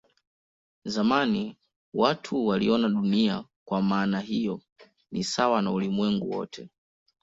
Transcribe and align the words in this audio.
Zamani 0.85 1.57
watu 1.93 2.45
waliona 2.47 2.89
Dunia 2.89 3.45
kwa 3.65 3.81
maana 3.81 4.19
hiyo 4.19 4.61
ni 5.11 5.23
sawa 5.23 5.61
na 5.61 5.71
ulimwengu 5.71 6.29
wote. 6.29 6.69